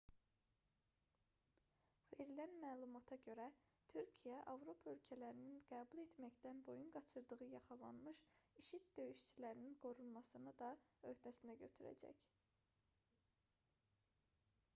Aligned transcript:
verilən 2.19 2.53
məlumata 2.61 3.17
görə 3.25 3.45
türkiyə 3.91 4.39
avropa 4.53 4.89
ölkələrinin 4.93 5.59
qəbul 5.71 6.01
etməkdən 6.05 6.63
boyun 6.69 6.89
qaçırdığı 6.95 7.39
yaxalanmış 7.51 8.21
i̇şi̇d 8.63 8.87
döyüşçülərinin 9.01 9.75
qorunmasını 9.85 10.55
da 10.63 10.71
öhdəsinə 11.11 11.57
götürəcək 11.65 12.25